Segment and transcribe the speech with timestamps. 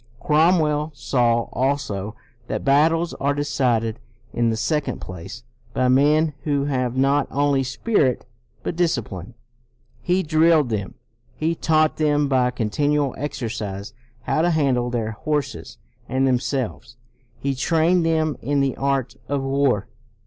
[0.19, 2.15] Cromwell saw also
[2.47, 3.99] that battles are de cided,
[4.33, 5.43] in the second place,
[5.75, 8.25] by men who have not only spirit
[8.63, 9.35] but discipline.
[10.01, 10.93] He CROMWELL 245 drilled them.
[11.37, 13.93] He taught them by con tinual exercise
[14.23, 15.77] how to handle their horses
[16.09, 16.95] and themselves.
[17.39, 19.85] He trained them in the art of war.